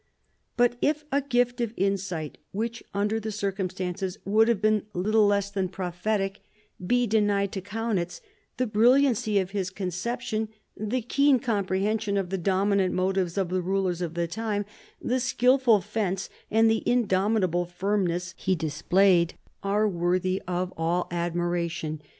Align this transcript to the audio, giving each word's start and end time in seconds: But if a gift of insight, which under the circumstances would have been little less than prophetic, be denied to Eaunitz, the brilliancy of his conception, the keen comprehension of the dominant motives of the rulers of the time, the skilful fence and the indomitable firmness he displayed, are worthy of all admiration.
But 0.57 0.77
if 0.81 1.05
a 1.11 1.21
gift 1.21 1.61
of 1.61 1.75
insight, 1.77 2.39
which 2.51 2.83
under 2.91 3.19
the 3.19 3.31
circumstances 3.31 4.17
would 4.25 4.47
have 4.47 4.59
been 4.59 4.87
little 4.95 5.27
less 5.27 5.51
than 5.51 5.69
prophetic, 5.69 6.39
be 6.83 7.05
denied 7.05 7.51
to 7.51 7.61
Eaunitz, 7.61 8.19
the 8.57 8.65
brilliancy 8.65 9.37
of 9.37 9.51
his 9.51 9.69
conception, 9.69 10.49
the 10.75 11.03
keen 11.03 11.37
comprehension 11.37 12.17
of 12.17 12.31
the 12.31 12.39
dominant 12.39 12.95
motives 12.95 13.37
of 13.37 13.49
the 13.49 13.61
rulers 13.61 14.01
of 14.01 14.15
the 14.15 14.25
time, 14.25 14.65
the 14.99 15.19
skilful 15.19 15.81
fence 15.81 16.31
and 16.49 16.67
the 16.67 16.81
indomitable 16.89 17.67
firmness 17.67 18.33
he 18.37 18.55
displayed, 18.55 19.35
are 19.61 19.87
worthy 19.87 20.41
of 20.47 20.73
all 20.77 21.05
admiration. 21.11 22.01